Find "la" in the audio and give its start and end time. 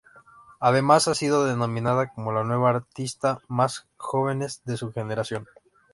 2.31-2.43